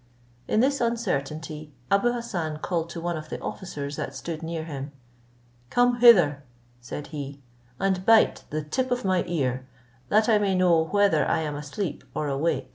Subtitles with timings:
[0.47, 4.91] In this uncertainty Abou Hassan called to one of the officers that stood near him:
[5.69, 6.41] "Come hither,"
[6.79, 7.39] said he,
[7.79, 9.67] "and bite the tip of my ear,
[10.09, 12.69] that I may know whether I am asleep or awake."